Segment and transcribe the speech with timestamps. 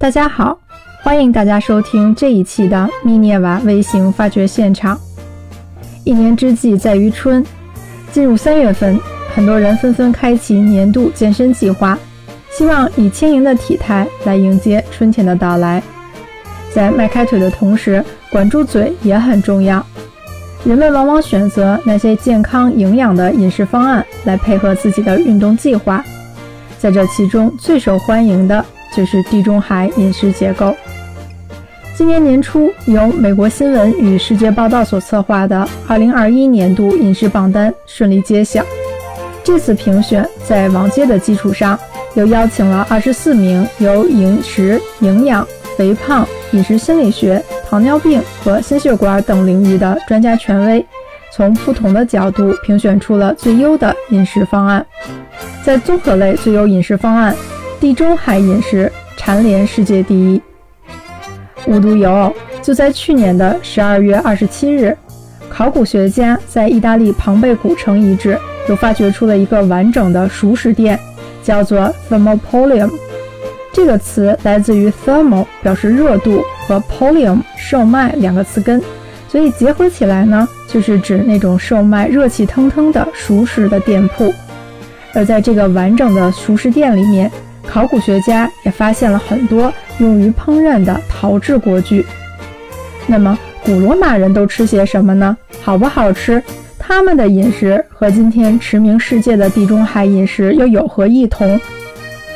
[0.00, 0.58] 大家好，
[1.02, 4.98] 欢迎大家收听这一期的密涅瓦微型发掘现场。
[6.04, 7.44] 一年之计在于春，
[8.10, 8.98] 进入三月份，
[9.34, 11.98] 很多人纷纷开启年度健身计划，
[12.50, 15.82] 希望以轻盈的体态来迎接春天的到来。
[16.72, 19.84] 在迈开腿的同时，管住嘴也很重要。
[20.64, 26.02] 人们往往选择那些健康营养的饮食方案来配合自己的运动计划，
[26.78, 28.64] 在这其中最受欢迎的。
[28.94, 30.74] 就是地中海饮食结构。
[31.96, 38.64] 今年年初，由美国新闻与世界报道所策划的2021年度饮食榜单顺利揭晓。
[39.44, 41.78] 这次评选在往届的基础上，
[42.14, 50.86] 又邀请了24名由饮食、营养、肥胖、饮食心理学、糖尿病和心血管等领域的专家权威，
[51.32, 54.84] 从不同的角度评选出了最优的饮食方案。
[55.62, 57.36] 在综合类最优饮食方案。
[57.80, 60.40] 地中海饮食蝉联世界第一。
[61.66, 64.94] 无独有偶，就在去年的十二月二十七日，
[65.48, 71.00] 考古学家在意大利庞贝古城遗址又发掘出了一个完整的熟食店，
[71.42, 72.90] 叫做 Thermopolium。
[73.72, 78.82] 这个词来自于 thermo 表示热度和 polium 售卖两个词根，
[79.26, 84.34] 所以结合起来呢，就是指那种售卖热气腾腾的熟食的店铺。
[85.14, 87.30] 而在这个完整的熟食店里面，
[87.72, 92.04] 考古学家也发现了很多用于烹饪的陶制锅具。
[93.06, 95.36] 那么，古罗马人都吃些什么呢？
[95.62, 96.42] 好不好吃？
[96.78, 101.60] 他们的饮食和今天驰名世界的地中海饮食又有何异同？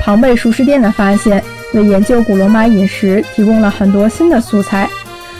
[0.01, 4.89] 庞贝熟食店的发现为研究古罗马饮食提供了很多新的素材，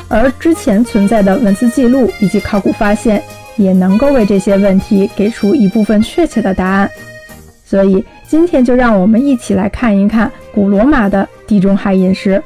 [0.09, 3.23] 而之前存在的文字记录以及考古发现
[3.57, 6.91] 也能够为这些问题给出一部分确切的答案。
[7.75, 12.41] 所以今天就让我们一起来看一看古罗马的地中海饮食。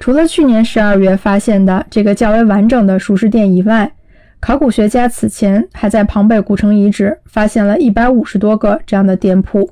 [0.00, 3.92] 除了去年十二月发现的这个较为完整的熟食店以外，
[4.40, 9.68] 考古学家此前还在庞贝古城遗址发现了一百五十多个这样的店铺。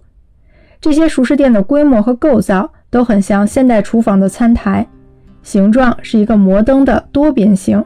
[0.82, 4.87] 这些熟食店的规模和构造都很像现代厨房的餐台，
[5.42, 7.82] 形状是一个摩登的多边形。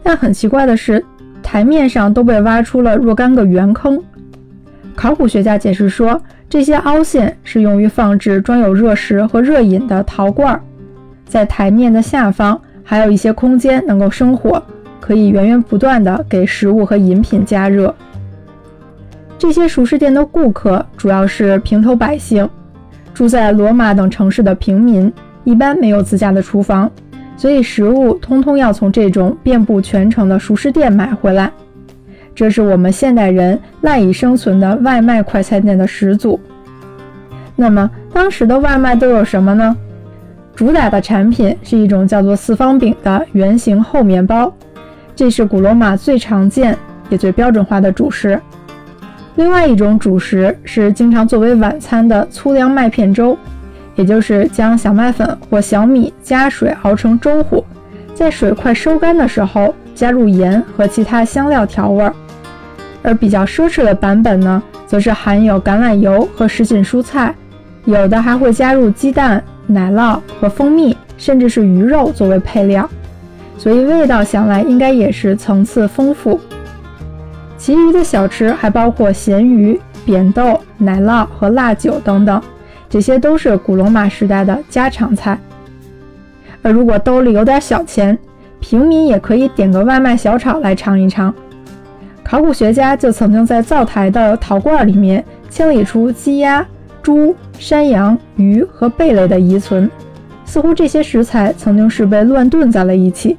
[0.00, 1.04] 但很奇怪的是。
[1.50, 4.00] 台面上都被挖出了若干个圆坑。
[4.94, 10.62] 考古学家解释说，这些凹陷是用于放置装有热食和热饮的陶罐。
[11.26, 14.62] 在台面的下方还有一些空间能够生火，
[15.00, 17.92] 可以源源不断的给食物和饮品加热。
[19.36, 22.48] 这些熟食店的顾客主要是平头百姓，
[23.12, 25.12] 住在罗马等城市的平民，
[25.42, 26.88] 一般没有自家的厨房。
[27.40, 31.50] 所以食物通通要从这种遍布全城的熟食店买回来，
[32.34, 36.38] 这是我们现代人赖以生存的外卖快餐店的始祖。
[37.56, 39.74] 那么当时的外卖都有什么呢？
[40.54, 44.54] 主打的产品是一种叫做四方饼的圆形厚面包，
[45.16, 46.76] 这是古罗马最常见
[47.08, 48.38] 也最标准化的主食。
[49.36, 53.34] 另外一种主食是经常作为晚餐的粗粮麦片粥。
[54.00, 57.62] 也就是将小麦粉或小米加水熬成粥糊，
[58.14, 62.14] 在水快收干的时候加入盐和其他香料调味儿。
[63.02, 67.34] 而比较奢侈的版本呢，则是含有橄榄油和什锦蔬菜，
[67.84, 72.88] 有的还会加入鸡蛋、奶酪和蜂蜜，甚至是鱼肉作为配料，
[73.58, 76.40] 所以味道想来应该也是层次丰富。
[77.58, 82.40] 其余的小吃还包括咸鱼、扁豆、奶酪和辣酒等等。
[82.90, 85.38] 这些都是古罗马时代的家常菜，
[86.60, 88.18] 而如果兜里有点小钱，
[88.58, 91.32] 平民也可以点个外卖小炒来尝一尝。
[92.24, 96.66] 考古学家就曾经在灶台的陶罐里面清理出鸡鸭、
[97.00, 99.88] 猪、山羊、鱼和贝类的遗存，
[100.44, 103.36] 似乎这些食材曾经是被乱炖在了一起。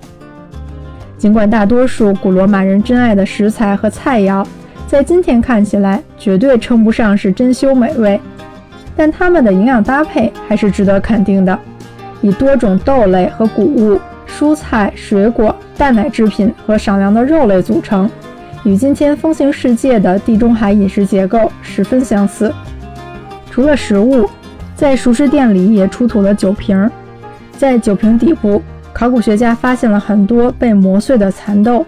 [1.17, 4.45] 尽管大多数古罗马人珍爱的食材和菜肴，
[4.87, 8.19] 在今天看起来绝对称不上是珍馐美味。
[9.01, 11.57] 但它们的营养搭配还是值得肯定的，
[12.21, 18.07] 以多种豆类和谷物、蔬菜、水果、蛋奶制品和少量的肉类组成，
[18.63, 22.53] 与今天风行世界的地中海饮食结构十分相似。
[23.49, 24.29] 除了食物，
[24.75, 26.87] 在熟食店里也出土了酒瓶，
[27.57, 28.61] 在酒瓶底部，
[28.93, 31.83] 考古学家发现了很多被磨碎的蚕豆。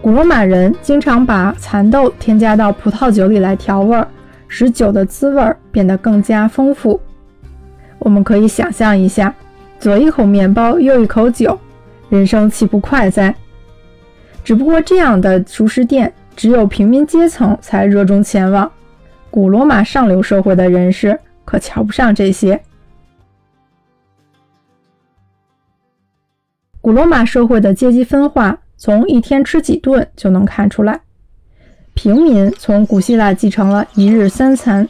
[0.00, 4.06] 古罗马人经常把蚕豆添加到葡萄酒里来调味儿。
[4.56, 7.00] 使酒的滋味变得更加丰富。
[7.98, 9.34] 我们可以想象一下，
[9.80, 11.58] 左一口面包，右一口酒，
[12.08, 13.34] 人生岂不快哉？
[14.44, 18.70] 只不过这样的熟食店只有平民阶层才热衷前往，
[19.28, 22.62] 古罗马上流社会的人士可瞧不上这些。
[26.80, 31.00] 古罗马社会的阶级分化，从一天吃几顿就能看出来。
[31.94, 34.86] 平民从古希腊继承了一日三餐，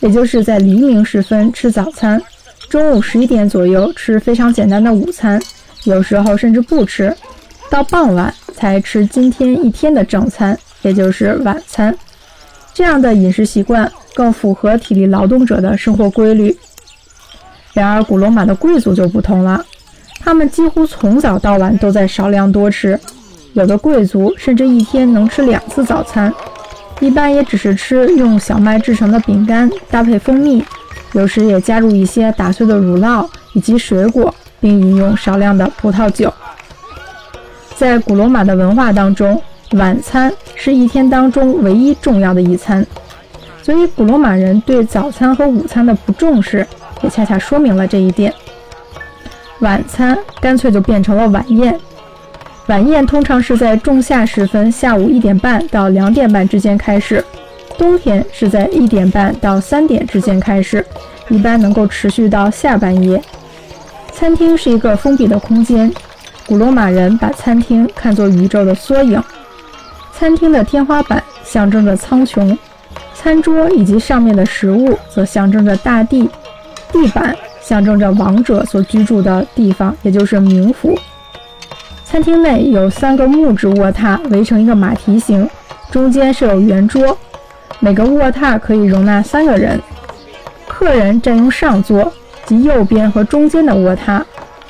[0.00, 2.20] 也就是在黎明时分吃早餐，
[2.68, 5.40] 中午十一点左右吃非常简单的午餐，
[5.84, 7.14] 有时候甚至不吃，
[7.68, 11.94] 到傍晚才吃今天一天的正餐，也就是晚餐。
[12.72, 16.56] 这样的饮食习惯更符合体力劳动者的生活规律。
[17.72, 19.64] 然而，古罗马的贵族就不同了。
[20.20, 22.98] 他们几乎从早到晚都在少量多吃，
[23.54, 26.32] 有的贵族甚至一天能吃两次早餐，
[26.98, 30.62] 一般也只是吃用小麦制成的饼干搭配蜂蜜，
[31.12, 36.32] 有时也加入一些打碎的乳酪以及水果，并饮用少量的葡萄酒。
[37.76, 39.40] 在古罗马的文化当中，
[39.72, 42.84] 晚餐是一天当中唯一重要的一餐，
[43.62, 46.66] 所以古罗马人对早餐和午餐的不重视，
[47.02, 48.34] 也恰恰说明了这一点。
[49.60, 51.78] 晚餐干脆就变成了晚宴。
[52.68, 57.20] 晚宴通常是在仲夏时分，下午一点半到两点半之间开始；
[57.76, 60.84] 冬天是在一点半到三点之间开始，
[61.28, 63.22] 一般能够持续到下半夜。
[64.12, 65.92] 餐厅是一个封闭的空间，
[66.46, 69.22] 古罗马人把餐厅看作宇宙的缩影。
[70.14, 72.56] 餐厅的天花板象征着苍穹，
[73.14, 76.30] 餐桌以及上面的食物则象征着大地，
[76.90, 77.36] 地板。
[77.60, 80.94] 象征着王者所居住的地方，也就是冥府。
[82.14, 85.50] 餐厅内有三个木质卧榻围成一个马蹄形，
[85.90, 87.18] 中间设有圆桌，
[87.80, 89.82] 每个卧榻可以容纳三个人。
[90.68, 92.12] 客人占用上座
[92.46, 94.22] 及右边和中间的卧榻，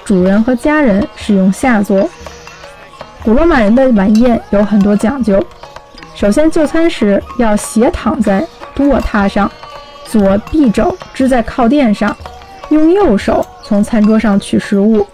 [0.06, 2.08] 主人和家人使用下座。
[3.22, 5.46] 古罗马人的晚宴有很多讲究，
[6.14, 8.42] 首先就餐时要斜躺在
[8.78, 9.52] 卧榻上，
[10.06, 12.16] 左臂肘支在靠垫上。
[12.70, 15.06] 用右手从餐桌上取食物。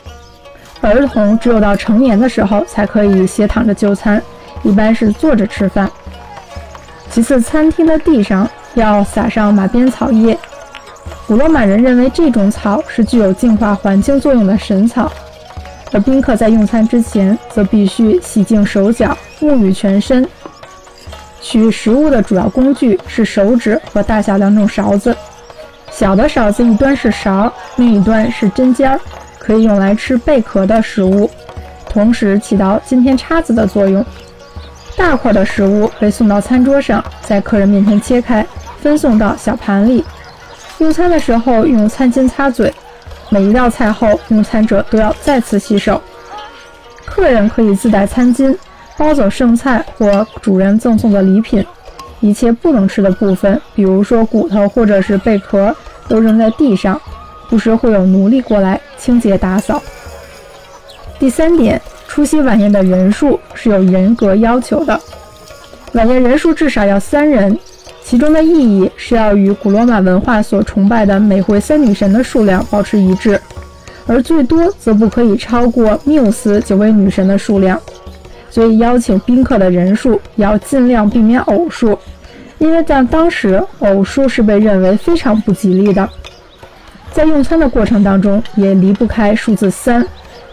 [0.81, 4.23] 儿童只有到成年的时候才可以斜躺着就餐，
[4.63, 5.91] 一般是坐着吃饭。
[7.11, 10.39] 其次，餐厅的地上要撒上马鞭草叶。
[11.27, 15.11] 古罗马人认为这种草是具有净化环境作用的神草。
[15.93, 20.27] 而宾客在用餐之前，则必须洗净手脚、沐浴全身。
[21.43, 25.17] 取食物的主要工具是手指和大小两种勺子。
[25.91, 29.01] 小的勺子一端是勺，另一端是针尖儿，
[29.41, 31.29] 可以用来吃贝壳的食物，
[31.89, 34.05] 同时起到今天叉子的作用。
[34.97, 38.47] 大块的食物被送到餐桌上，在客人面前切开，
[38.83, 40.05] 分送到小盘里。
[40.79, 42.73] 用餐的时候用餐巾擦嘴，
[43.31, 46.01] 每一道菜后用餐者都要再次洗手。
[47.07, 48.55] 客人可以自带餐巾，
[48.99, 51.65] 包走剩菜或主人赠送的礼品。
[52.21, 55.75] 一切不能吃的部分，比如说骨头或者是贝壳。
[56.09, 57.01] 都扔在地上，
[57.51, 59.83] 不时会有奴隶过来清洁打扫。
[61.19, 64.99] 第三点，出席晚宴的人数是有人格要求的，
[65.93, 67.59] 晚宴人数至少要三人，
[68.05, 73.39] 其中的意义是要与古罗马文化所崇拜的美惠三女神的数量保持一致，
[74.07, 77.79] 而最多则不可以超过缪斯九位女神的数量，
[78.49, 81.99] 所以邀请宾客的人数要尽量避免偶数。
[82.59, 86.09] 因为在当时，偶数是被认为非常不吉利的。
[87.13, 90.07] 在用餐的过程当中，也离不开数字三。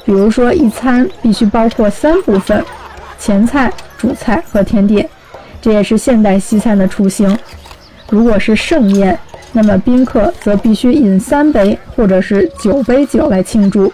[0.04, 2.64] 比如说，一餐必须包括三部分：
[3.20, 5.08] 前菜、主菜和甜点。
[5.62, 7.38] 这也是现代西餐的雏形。
[8.10, 9.18] 如果是盛宴，
[9.52, 13.92] 那么宾客则必须饮三杯或者是九杯酒来庆祝。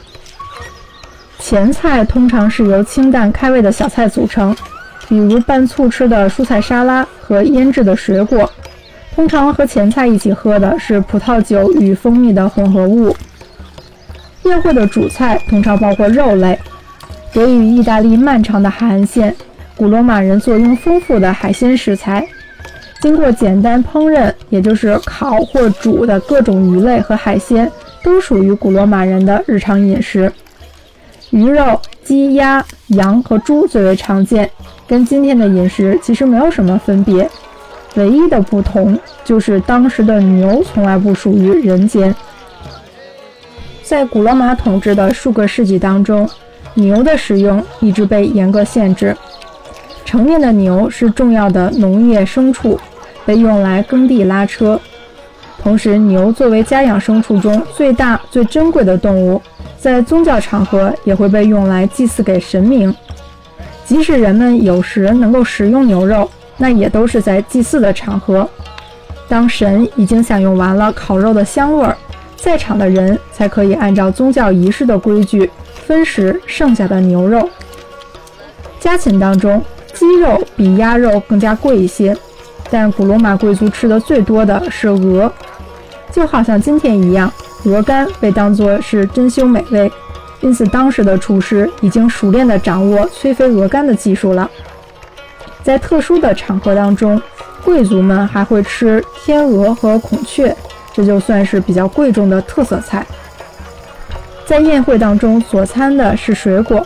[1.39, 4.55] 前菜通常是由清淡开胃的小菜组成。
[5.09, 8.49] 比如拌醋吃的蔬菜沙拉和腌制的水果，
[9.15, 13.15] 通常和前菜一起喝的是葡萄酒与蜂蜜的混合物。
[14.43, 16.58] 宴会的主菜通常包括肉类。
[17.32, 19.36] 得益于意大利漫长的海岸线，
[19.75, 22.27] 古罗马人坐拥丰富的海鲜食材。
[23.01, 27.72] 经过简单烹饪，也就是烤或煮的各种鱼类和海鲜，
[28.03, 30.32] 都属于古罗马人的日常饮食。
[31.32, 34.50] 鱼肉、鸡、鸭、羊和猪最为常见。
[34.88, 37.27] 跟今天的饮食其实没有什么分别，
[37.95, 42.13] 唯一的不同就是当时的牛从来不属于人间。
[43.83, 46.27] 在古罗马统治的数个世纪当中，
[46.73, 49.15] 牛的使用一直被严格限制。
[50.05, 52.79] 成年的牛是重要的农业牲畜，
[53.25, 54.79] 被用来耕地拉车。
[55.62, 59.41] 同时，牛作为家养牲畜中最大、最珍贵的动物，
[59.77, 62.93] 在宗教场合也会被用来祭祀给神明。
[63.85, 68.48] 即使人们有时能够食用牛肉，那也都是在祭祀的场合。
[69.27, 71.98] 当神已经享用完了烤肉的香味儿，
[72.36, 75.50] 在场的人才可以按照宗教仪式的规矩
[75.86, 77.50] 分食剩下的牛肉。
[78.79, 82.15] 家禽当中，鸡肉比鸭肉更加贵一些，
[82.69, 85.31] 但古罗马贵族吃的最多的是鹅，
[86.12, 87.31] 就好像今天一样，
[87.63, 89.91] 鹅肝被当作是珍馐美味，
[90.41, 94.50] 因此当时的厨师已经熟练地掌握催肥鹅肝的技术了。
[95.63, 97.20] 在特殊的场合当中，
[97.63, 100.53] 贵族们还会吃天鹅和孔雀，
[100.93, 103.05] 这就算是比较贵重的特色菜。
[104.46, 106.86] 在宴会当中所餐的是水果，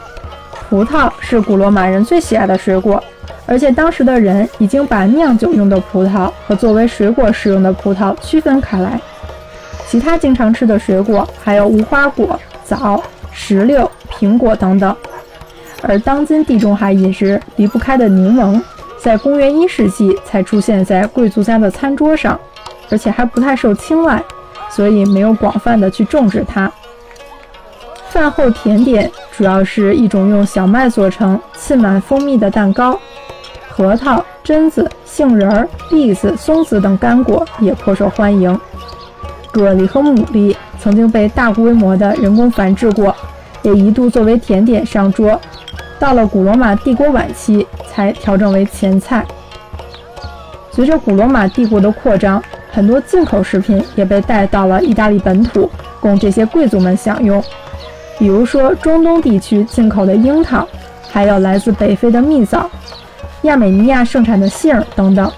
[0.70, 3.04] 葡萄是古罗马人最喜爱的水果，
[3.48, 9.02] 而且当时的人已经把酿酒用的葡萄和作为水果使用的葡萄区分开来。
[9.88, 14.96] 其他经常吃的水果还有无花果、枣、石榴、苹果等等。
[15.84, 18.62] 而当今地中海饮食离不开的柠檬，
[19.00, 22.40] 在公元一世纪才出现在贵族家的餐桌上，
[22.90, 24.22] 而且还不太受青睐，
[24.70, 26.72] 所以没有广泛的去种植它。
[28.10, 33.00] 饭后甜点主要是一种用小麦做成、浸满蜂蜜的蛋糕，
[33.70, 38.60] 核桃、榛子、杏仁儿、栗子、松子等干果也颇受欢迎。
[39.54, 43.16] 蛤蜊和牡蛎曾经被大规模的人工繁殖过，
[43.62, 45.40] 也一度作为甜点上桌。
[46.00, 49.26] 到了古罗马帝国晚期，才调整为前菜。
[50.72, 55.68] 随着古罗马帝国的扩张，很多进口食品也被带到了意大利本土，
[56.00, 57.44] 供这些贵族们享用。
[58.20, 60.68] 比如说，中东地区进口的樱桃，
[61.10, 62.70] 还有来自北非的蜜枣、
[63.42, 65.32] 亚美尼亚盛产的杏等等。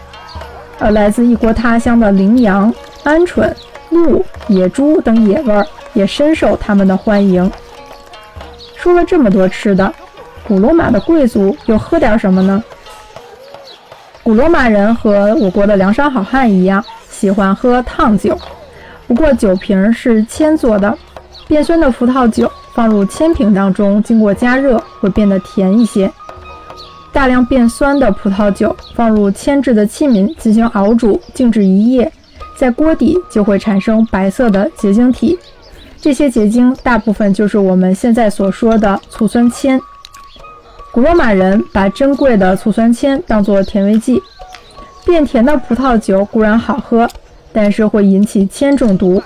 [0.78, 2.74] 而来自异国他乡的羚羊、
[3.04, 3.54] 鹌鹑、
[3.90, 7.50] 鹿、野猪等野味儿，也深受他们的欢迎。
[8.82, 9.94] 说了这么多吃的。
[10.48, 12.64] 古罗马的贵族又喝点什么呢？
[14.24, 18.38] 古罗马人和我国的梁山好汉一样，喜欢喝烫酒。
[19.08, 20.98] 不过酒瓶是铅做的，
[21.48, 26.12] 变酸的葡萄酒放入铅瓶当中，经过加热会变得甜一些。
[27.12, 32.12] 大量变酸的葡萄酒放入铅制的器皿进行熬煮，静置一夜，
[32.56, 35.38] 在锅底就会产生白色的结晶体。
[36.02, 39.80] 这些结晶大部分就是我们现在所说的醋酸铅。
[40.92, 44.22] 古罗马人把珍贵的醋酸铅当作甜味剂，
[45.06, 47.08] 变甜的葡萄酒固然好喝，
[47.52, 49.22] 但是会引起铅中毒。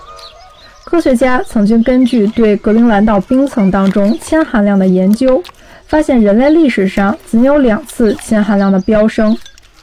[0.84, 5.42] 科学家曾经根据对格陵兰岛冰层当中铅含量的研究，
[5.88, 9.36] 发现人类历史上仅有两次铅含量的飙升，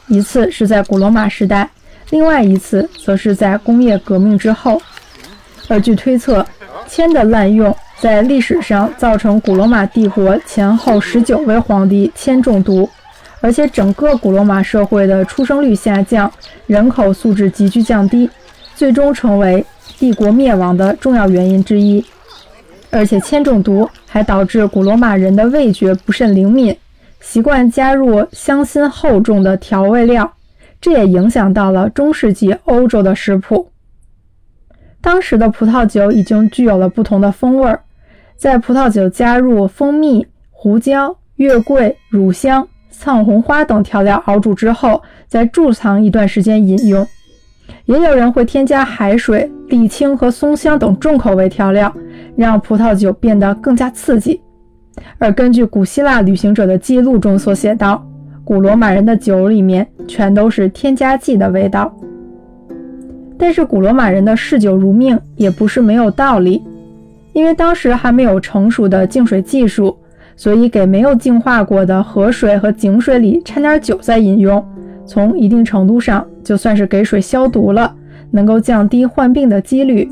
[0.09, 1.71] 一次是在古罗马时代，
[2.11, 4.81] 另外一次则是在工业革命之后。
[5.69, 6.45] 而据推测，
[6.91, 7.75] 铅的滥用。
[8.01, 12.89] 在历史上造成古罗马帝国前后十九位皇帝铅中毒，
[13.43, 16.33] 而且整个古罗马社会的出生率下降，
[16.67, 18.31] 人口素质急剧降低，
[18.75, 19.63] 最终成为
[19.99, 22.03] 帝国灭亡的重要原因之一。
[22.89, 26.75] 而且铅中毒还导致古罗马人的味觉不甚灵敏，
[27.21, 30.33] 习惯加入香辛厚重的调味料，
[30.81, 33.71] 这也影响到了中世纪欧洲的食谱。
[35.01, 37.81] 当时的葡萄酒已经具有了不同的风味儿。
[38.37, 47.07] 在葡萄酒加入蜂蜜、胡椒、月桂、乳香、藏红花等调料熬煮之后，再贮藏一段时间饮用。
[47.85, 51.93] 也有人会添加海水、沥青和松香等重口味调料，
[52.37, 54.41] 让葡萄酒变得更加刺激。
[55.19, 58.07] 而根据古希腊旅行者的记录中所写道，
[58.45, 61.95] 古罗马人的酒里面全都是添加剂的味道。
[63.41, 66.63] 但是古罗马人的嗜酒如命也不是没有道理。
[67.33, 69.97] 因为当时还没有成熟的净水技术，
[70.37, 74.63] 所以给没有净化过的河水和井水里掺点酒再饮用，
[75.07, 77.95] 从一定程度上就算是给水消毒了，
[78.31, 80.11] 能够降低患病的几率。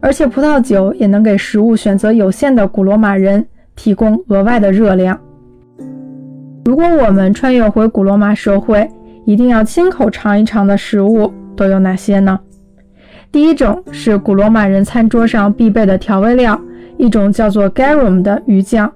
[0.00, 5.16] 而且葡萄酒也能给食物选择有限的古罗马人提供额外的热量。
[6.64, 8.88] 如果我们穿越回古罗马社会，
[9.26, 11.30] 一定要亲口尝一尝的食物
[11.60, 12.40] 都有哪些呢？
[13.30, 16.58] 第一种是古罗马人餐桌上必备的调味料，
[16.96, 18.90] 一种叫做 garum 的鱼酱。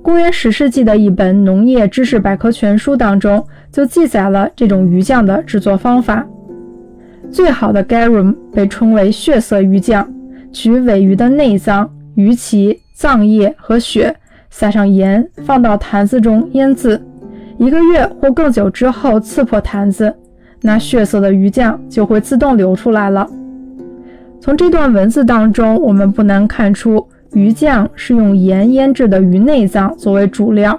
[0.00, 6.26] 公元十世纪的一本农业知识百科全书当中就记载了这种鱼酱的制作方法。
[7.30, 10.10] 最好的 garum 被称为血色鱼酱，
[10.50, 14.16] 取尾鱼的内脏、鱼鳍、脏液和血，
[14.48, 16.98] 撒上盐，放到坛子中腌渍，
[17.58, 20.14] 一个月或更久之后刺破坛子。
[20.66, 23.24] 那血色的鱼酱就会自动流出来了。
[24.40, 30.76] 从这段文字当中，我们不难看出，鱼酱是用盐腌制的鱼内脏作为主料，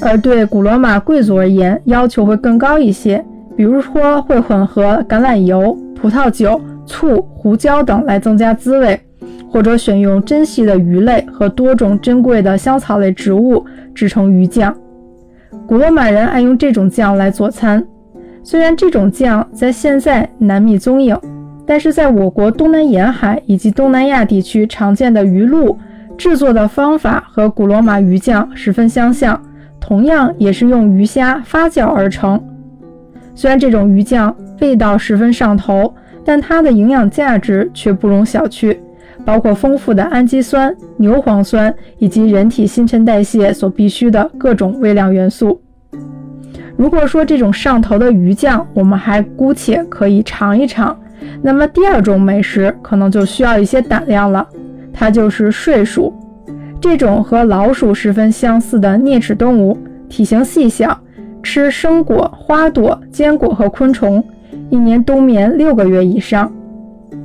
[0.00, 3.22] 而对古罗马贵族而言，要求会更高一些，
[3.54, 8.98] 比如说会混合橄榄油、葡萄酒、醋、胡椒等来增加滋味，
[9.50, 13.62] 或者选用珍稀的鱼类和多种珍贵的香草类植物
[13.94, 14.74] 制成鱼酱。
[15.66, 17.84] 古罗马人爱用这种酱来做餐，
[18.42, 21.16] 虽然这种酱在现在难觅踪影，
[21.66, 25.78] 但是在我国东南沿海以及东南亚地区常见的鱼露
[26.16, 29.40] 制作的方法和古罗马鱼酱十分相像，
[29.78, 32.42] 同样也是用鱼虾发酵而成。
[33.34, 35.94] 虽然这种鱼酱味道十分上头，
[36.24, 38.76] 但它的营养价值却不容小觑。
[39.22, 45.60] 包括丰富的氨基酸、牛磺酸以及人体新陈代谢所必需的各种微量元素。
[46.80, 50.98] 如果说这种上头的鱼酱，我们还姑且可以尝一尝，
[51.42, 54.48] 那么第二种美食可能就需要一些胆量了。
[54.90, 56.10] 它就是睡鼠，
[56.80, 59.76] 这种和老鼠十分相似的啮齿动物，
[60.08, 60.98] 体型细小，
[61.42, 64.24] 吃生果、花朵、坚果和昆虫，
[64.70, 66.50] 一年冬眠六个月以上。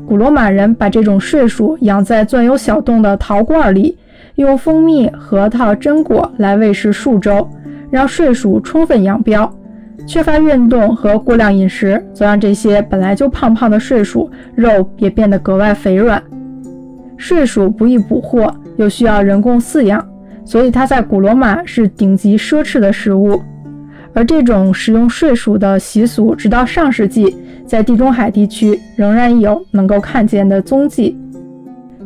[0.05, 3.97] 古罗马人把这种睡鼠养在钻有小洞的陶罐里，
[4.35, 7.49] 用蜂蜜、核桃、榛果来喂食数周，
[7.89, 9.49] 让睡鼠充分养膘。
[10.07, 16.21] 缺乏运动和过量饮食，则让这些本来就胖胖的睡鼠肉也变得格外肥软。
[17.17, 20.05] 睡鼠不易捕获，又需要人工饲养，
[20.43, 23.41] 所以它在古罗马是顶级奢侈的食物。
[24.13, 31.17] 而这种食用睡鼠的习俗，直到上世纪，在地中海地区仍然有能够看见的踪迹。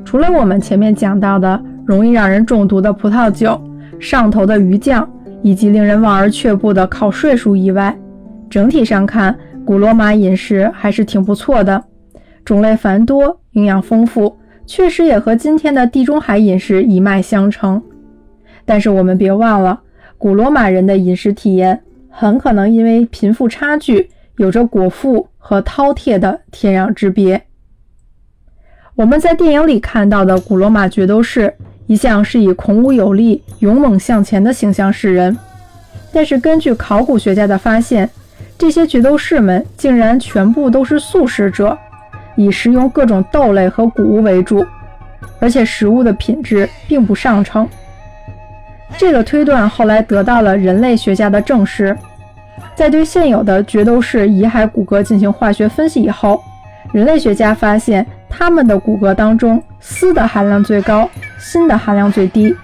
[0.05, 3.59] 除了我们前面讲到的容易让人中毒的葡萄酒、
[3.99, 5.07] 上头的鱼酱，
[5.41, 7.97] 以及令人望而却步的烤睡鼠以外，
[8.49, 11.83] 整体上看，古罗马饮食还是挺不错的，
[12.43, 17.81] 种类繁多，营养丰富，确实也和今天的地中海饮食一脉相承。
[18.65, 19.81] 但是我们别忘了，
[20.17, 21.81] 古罗马人的饮食体验。
[22.11, 27.41] 很可能因为贫富差距，有着果腹和饕餮的天壤之别。
[28.95, 31.55] 我们在电影里看到的古罗马角斗士，
[31.89, 35.35] 一向是以孔武有力、勇猛向前的形象示人。
[36.13, 38.07] 但是根据考古学家的发现，
[38.59, 41.75] 这些角斗士们竟然全部都是素食者，
[42.35, 44.63] 以食用各种豆类和谷物为主，
[45.39, 47.67] 而且食物的品质并不上乘。
[48.95, 51.97] 这个推断后来得到了人类学家的证实。
[52.75, 56.39] 在对现有的角斗士遗骸骨骼进行化学分析以后，
[56.91, 62.55] 人类学家发现他们的骨骼当中丝的含量最高，锌的含量最低。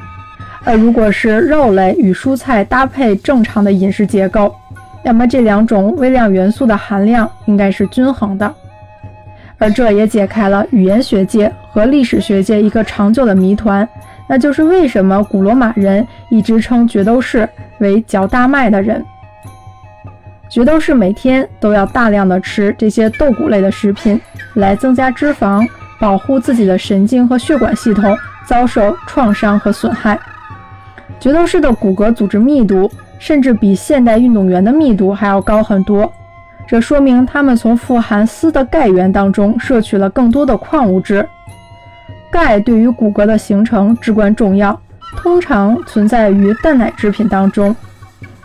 [0.63, 4.53] 而如果是肉类与蔬菜搭配正常的饮食结构，
[5.03, 8.53] 那么这两种微量元素的含量应该是均衡的。
[9.57, 13.87] 而这也解开了语言学界和历史学界一个长久的谜团。
[14.27, 17.47] 那就是为什么古罗马人一直称角斗士
[17.77, 19.05] 为嚼大麦的人？
[20.49, 24.19] 角斗士每天都要大量的吃这些豆谷类的食品，
[24.55, 25.65] 来增加脂肪，
[25.99, 30.19] 保护自己的神经和血管系统遭受创伤和损害。
[31.19, 36.11] 角斗士的骨骼组织密度甚至比现代运动员的密度还要高很多，
[36.67, 41.27] 这说明他们从富含锶的钙源当中摄取了更多的矿物质。
[42.29, 44.77] 钙对于骨骼的形成至关重要，
[45.15, 47.73] 通常存在于蛋奶制品当中。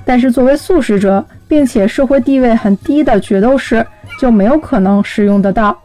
[0.05, 3.85] 但是作为素食者，并且社会地位很低的角斗士
[4.21, 5.77] 就没有可能食用得到。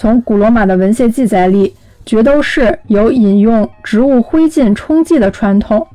[0.00, 1.74] 从古罗马的文献记载里，
[2.06, 5.86] 角斗士有饮用植物灰烬冲剂的传统，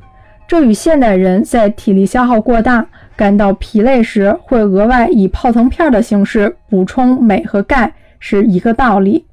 [0.46, 9.24] 这与现代人在体力消耗过大、感到疲累时会额外以泡腾片的形式补充镁和钙是一个道理。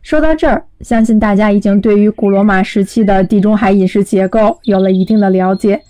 [0.00, 5.82] 说到这儿，相信大家已经对于古罗马时期的地中海饮食结构有了一定的了解。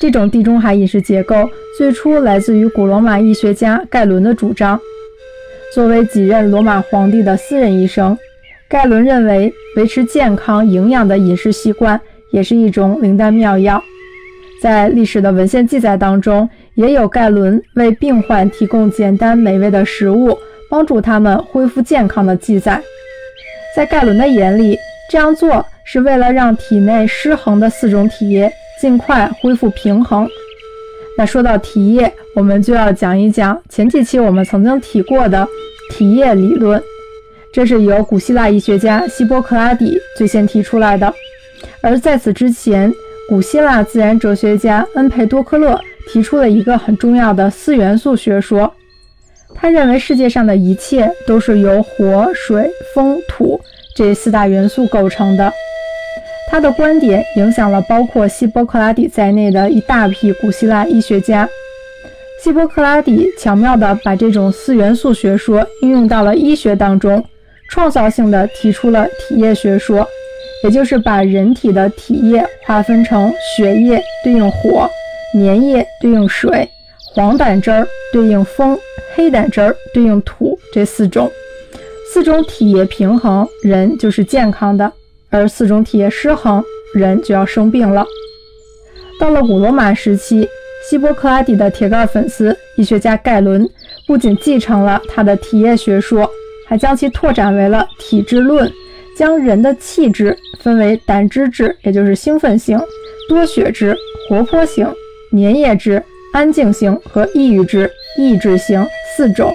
[0.00, 4.80] 这种地中海饮食结构最初来自于古罗马医学家盖伦的主张。
[5.74, 8.16] 作为几任罗马皇帝的私人医生，
[8.68, 12.00] 盖伦认为维持健康营养的饮食习惯
[12.32, 13.82] 也是一种灵丹妙药。
[14.62, 20.36] 在历史的文献记载当中，也有盖伦为病患提供简单美味的食物，
[20.70, 22.82] 帮助他们恢复健康的记载。
[23.76, 24.76] 在盖伦的眼里，
[25.10, 28.50] 这样做是为了让体内失衡的四种体液
[28.80, 30.28] 尽快恢复平衡。
[31.18, 35.44] 那说到体液，我们就要讲一讲前几期我们曾经提过的
[35.90, 36.80] 体液理论，
[37.52, 41.12] 这是由古希腊医学家希波克拉底最先提出来的。
[41.80, 42.94] 而在此之前，
[43.28, 45.80] 古希腊自然哲学家恩培多克勒
[46.12, 48.72] 提出了一个很重要的四元素学说。
[49.56, 53.60] 他认为世界上的一切都是由火、水、风、土
[53.96, 55.52] 这四大元素构成的。
[56.50, 61.48] 他的观点影响了包括希波克拉底在内的一大批古希腊医学家。
[62.42, 67.22] 希波克拉底巧妙地把这种四元素学说应用到了医学当中，
[67.68, 70.06] 创造性地提出了体液学说，
[70.64, 74.88] 也就是把人体的体液划分成血液对应火、
[75.34, 76.68] 粘液对应水、
[77.12, 78.78] 黄胆汁儿对应风、
[79.14, 81.30] 黑胆汁儿对应土这四种。
[82.12, 84.90] 四种体液平衡，人就是健康的；
[85.30, 86.62] 而四种体液失衡，
[86.94, 88.06] 人就要生病了。
[89.20, 90.48] 到了古罗马时期，
[90.88, 93.68] 希波克拉底的铁杆粉丝医学家盖伦
[94.06, 96.30] 不仅继承了他的体液学说，
[96.66, 98.70] 还将其拓展为了体质论，
[99.16, 102.80] 将人的气质分为胆汁质，也就是兴奋型、
[103.28, 103.96] 多血质、
[104.28, 104.86] 活泼型、
[105.32, 108.86] 粘液质、安静型和抑郁质、抑制型
[109.16, 109.52] 四种。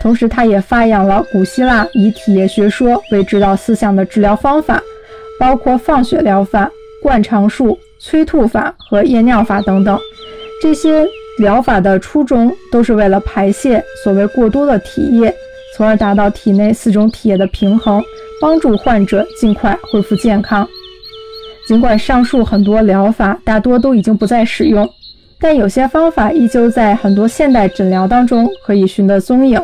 [0.00, 4.82] 同时，他也发扬了古希腊以体液学说为指导思想的治疗方法，
[5.38, 6.70] 包括放血疗法、
[7.02, 7.78] 灌肠术。
[8.00, 9.98] 催吐法和夜尿法等等，
[10.60, 11.06] 这些
[11.38, 15.34] 疗法的初衷都是为了排泄所谓过多的体液，
[15.74, 18.02] 从而达到体内四种体液的平衡，
[18.42, 20.68] 帮助患者尽快恢复健康。
[21.66, 24.86] 尽管上述很多疗法大多都已经不再使用，
[25.40, 29.58] 但有些方法依旧在很多现代诊疗当中可以寻得踪影。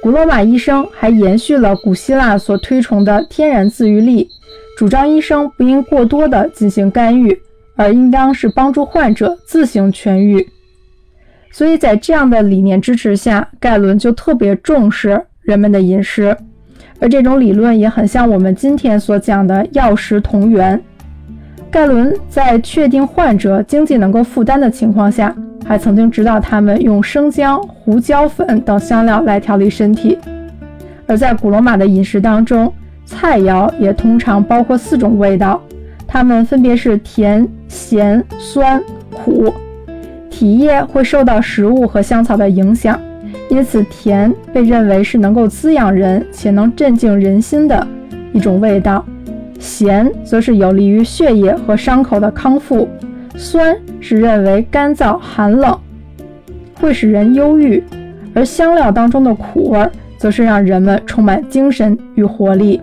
[0.00, 4.30] 古罗马医生还延续了古希腊所推崇的天然自愈力。
[4.76, 7.34] 主张医生不应过多的进行干预，
[7.76, 10.46] 而应当是帮助患者自行痊愈。
[11.50, 16.36] 所以在这样的理念支持下，盖伦就特别重视人们的饮食，
[17.00, 20.78] 而这种理论也很像我们今天所讲的药食同源。
[21.70, 25.34] 盖伦在确定患者经济能够负担的情况下，
[25.64, 30.18] 还曾经指导他们用生姜、胡椒粉等香料来调理身体。
[31.06, 32.70] 而在古罗马的饮食当中，
[33.06, 35.62] 菜肴也通常包括四种味道，
[36.06, 39.54] 它们分别是甜、咸、酸、苦。
[40.28, 43.00] 体液会受到食物和香草的影响，
[43.48, 47.86] 因此甜被认为是能够滋养人且能镇静人心的
[48.34, 49.02] 一种味道。
[49.58, 52.86] 咸则是有利于血液和伤口的康复，
[53.34, 55.78] 酸是认为干燥寒冷
[56.78, 57.82] 会使人忧郁，
[58.34, 59.88] 而香料当中的苦味
[60.18, 62.82] 则是让人们充满精神与活力。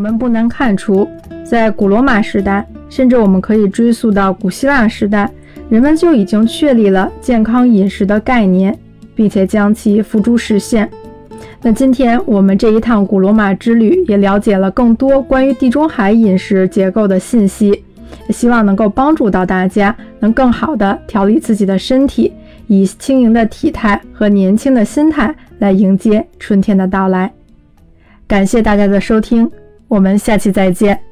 [0.00, 1.06] 我们不难看出，
[1.44, 5.30] 在古罗马时代，甚至我们可以追溯到古希腊时代，
[5.68, 8.74] 人们就已经确立了健康饮食的概念，
[9.14, 10.88] 并且将其付诸实现。
[11.60, 17.84] 那今天我们这一趟古罗马之旅，也了解了更多关于地中海饮食结构的信息，
[18.30, 22.32] 希望能够帮助到大家，能更好的调理自己的身体，
[22.68, 27.30] 以轻盈的体态和年轻的心态来迎接春天的到来。
[28.26, 29.46] 感谢大家的收听。
[29.90, 31.09] 我们下期再见。